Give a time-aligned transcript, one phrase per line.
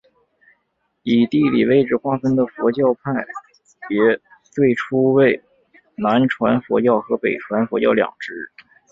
[1.03, 3.11] 以地理位置划分的佛教派
[3.87, 5.39] 别最初为
[5.95, 8.49] 南传佛教和北传佛教两支。